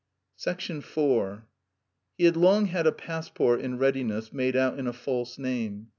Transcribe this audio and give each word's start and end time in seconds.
IV 0.47 0.59
He 2.17 2.23
had 2.23 2.35
long 2.35 2.65
had 2.65 2.87
a 2.87 2.91
passport 2.91 3.61
in 3.61 3.77
readiness 3.77 4.33
made 4.33 4.55
out 4.55 4.79
in 4.79 4.87
a 4.87 4.93
false 4.93 5.37
name. 5.37 5.89